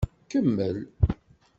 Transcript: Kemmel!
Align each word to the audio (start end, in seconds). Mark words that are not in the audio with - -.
Kemmel! 0.29 0.77